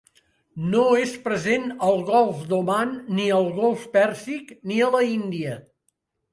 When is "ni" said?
3.21-3.29, 4.73-4.83